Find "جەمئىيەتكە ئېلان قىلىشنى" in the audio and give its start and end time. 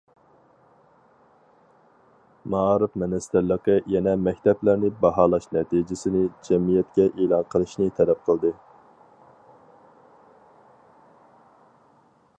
6.49-7.89